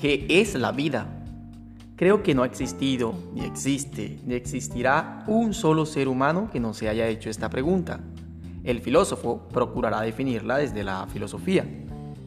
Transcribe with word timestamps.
¿Qué 0.00 0.24
es 0.30 0.54
la 0.54 0.72
vida? 0.72 1.06
Creo 1.94 2.22
que 2.22 2.34
no 2.34 2.42
ha 2.42 2.46
existido, 2.46 3.12
ni 3.34 3.44
existe, 3.44 4.18
ni 4.24 4.32
existirá 4.32 5.24
un 5.26 5.52
solo 5.52 5.84
ser 5.84 6.08
humano 6.08 6.48
que 6.50 6.58
no 6.58 6.72
se 6.72 6.88
haya 6.88 7.06
hecho 7.06 7.28
esta 7.28 7.50
pregunta. 7.50 8.00
El 8.64 8.80
filósofo 8.80 9.46
procurará 9.52 10.00
definirla 10.00 10.56
desde 10.56 10.84
la 10.84 11.06
filosofía, 11.12 11.66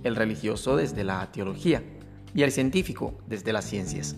el 0.04 0.16
religioso 0.16 0.76
desde 0.76 1.04
la 1.04 1.32
teología 1.32 1.82
y 2.36 2.44
el 2.44 2.52
científico 2.52 3.16
desde 3.26 3.52
las 3.52 3.66
ciencias. 3.66 4.18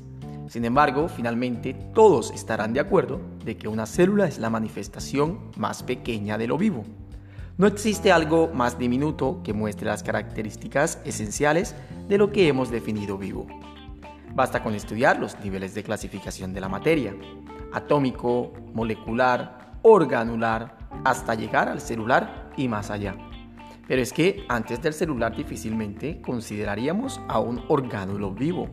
Sin 0.49 0.65
embargo, 0.65 1.07
finalmente 1.07 1.73
todos 1.93 2.31
estarán 2.31 2.73
de 2.73 2.81
acuerdo 2.81 3.21
de 3.45 3.55
que 3.55 3.69
una 3.69 3.85
célula 3.85 4.27
es 4.27 4.37
la 4.37 4.49
manifestación 4.49 5.39
más 5.55 5.81
pequeña 5.81 6.37
de 6.37 6.47
lo 6.47 6.57
vivo. 6.57 6.83
No 7.57 7.67
existe 7.67 8.11
algo 8.11 8.51
más 8.53 8.77
diminuto 8.77 9.39
que 9.41 9.53
muestre 9.53 9.85
las 9.85 10.03
características 10.03 10.99
esenciales 11.05 11.73
de 12.09 12.17
lo 12.17 12.29
que 12.29 12.49
hemos 12.49 12.69
definido 12.69 13.17
vivo. 13.17 13.47
Basta 14.33 14.61
con 14.61 14.75
estudiar 14.75 15.17
los 15.19 15.39
niveles 15.39 15.73
de 15.73 15.83
clasificación 15.83 16.53
de 16.53 16.59
la 16.59 16.67
materia, 16.67 17.15
atómico, 17.71 18.51
molecular, 18.73 19.77
organular, 19.83 20.77
hasta 21.05 21.33
llegar 21.33 21.69
al 21.69 21.79
celular 21.79 22.51
y 22.57 22.67
más 22.67 22.91
allá. 22.91 23.15
Pero 23.87 24.01
es 24.01 24.11
que 24.11 24.43
antes 24.49 24.81
del 24.81 24.93
celular 24.93 25.33
difícilmente 25.33 26.21
consideraríamos 26.21 27.21
a 27.29 27.39
un 27.39 27.63
orgánulo 27.69 28.31
vivo. 28.31 28.67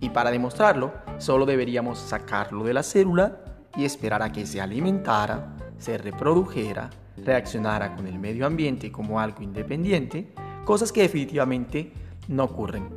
Y 0.00 0.08
para 0.08 0.30
demostrarlo, 0.30 0.94
solo 1.18 1.44
deberíamos 1.44 1.98
sacarlo 1.98 2.64
de 2.64 2.72
la 2.72 2.82
célula 2.82 3.40
y 3.76 3.84
esperar 3.84 4.22
a 4.22 4.32
que 4.32 4.46
se 4.46 4.58
alimentara, 4.58 5.54
se 5.78 5.98
reprodujera, 5.98 6.90
reaccionara 7.24 7.94
con 7.94 8.06
el 8.06 8.18
medio 8.18 8.46
ambiente 8.46 8.92
como 8.92 9.20
algo 9.20 9.42
independiente, 9.42 10.32
cosas 10.64 10.92
que 10.92 11.02
definitivamente 11.02 11.92
no 12.28 12.44
ocurren. 12.44 12.88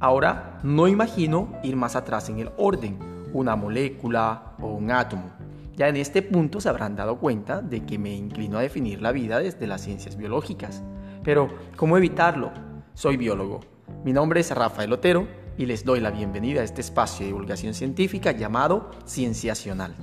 Ahora 0.00 0.60
no 0.62 0.86
imagino 0.86 1.52
ir 1.62 1.76
más 1.76 1.96
atrás 1.96 2.28
en 2.28 2.38
el 2.38 2.50
orden, 2.56 2.98
una 3.32 3.56
molécula 3.56 4.54
o 4.60 4.68
un 4.68 4.90
átomo. 4.90 5.30
Ya 5.76 5.88
en 5.88 5.96
este 5.96 6.22
punto 6.22 6.60
se 6.60 6.68
habrán 6.68 6.96
dado 6.96 7.18
cuenta 7.18 7.60
de 7.60 7.84
que 7.84 7.98
me 7.98 8.14
inclino 8.14 8.58
a 8.58 8.62
definir 8.62 9.00
la 9.00 9.12
vida 9.12 9.38
desde 9.38 9.66
las 9.66 9.82
ciencias 9.82 10.16
biológicas. 10.16 10.82
Pero, 11.22 11.48
¿cómo 11.76 11.96
evitarlo? 11.96 12.50
Soy 12.94 13.16
biólogo. 13.16 13.60
Mi 14.04 14.12
nombre 14.12 14.40
es 14.40 14.50
Rafael 14.50 14.92
Otero 14.92 15.28
y 15.56 15.66
les 15.66 15.84
doy 15.84 16.00
la 16.00 16.10
bienvenida 16.10 16.60
a 16.60 16.64
este 16.64 16.80
espacio 16.80 17.20
de 17.20 17.32
divulgación 17.32 17.74
científica 17.74 18.32
llamado 18.32 18.90
Cienciacional. 19.06 19.94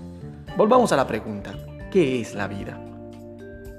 Volvamos 0.57 0.91
a 0.91 0.97
la 0.97 1.07
pregunta, 1.07 1.53
¿qué 1.95 2.19
es 2.19 2.35
la 2.35 2.49
vida? 2.49 2.77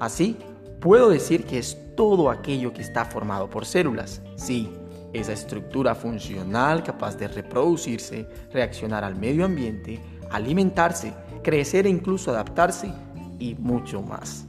Así, 0.00 0.38
puedo 0.80 1.10
decir 1.10 1.44
que 1.44 1.58
es 1.58 1.76
todo 1.94 2.30
aquello 2.30 2.72
que 2.72 2.80
está 2.80 3.04
formado 3.04 3.50
por 3.50 3.66
células. 3.66 4.22
Sí, 4.36 4.70
esa 5.12 5.34
estructura 5.34 5.94
funcional 5.94 6.82
capaz 6.82 7.18
de 7.18 7.28
reproducirse, 7.28 8.26
reaccionar 8.54 9.04
al 9.04 9.16
medio 9.16 9.44
ambiente, 9.44 10.00
alimentarse, 10.30 11.12
crecer 11.42 11.84
e 11.84 11.90
incluso 11.90 12.30
adaptarse 12.30 12.90
y 13.38 13.54
mucho 13.56 14.00
más. 14.00 14.46